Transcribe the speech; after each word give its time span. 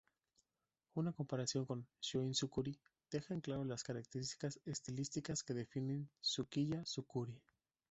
Una 0.95 1.11
comparación 1.13 1.63
con 1.67 1.87
"shoin-zukuri" 2.01 2.75
deja 3.11 3.35
en 3.35 3.41
claro 3.41 3.63
las 3.65 3.83
características 3.83 4.59
estilísticas 4.65 5.43
que 5.43 5.53
definen 5.53 6.09
"sukiya-zukuri". 6.21 7.39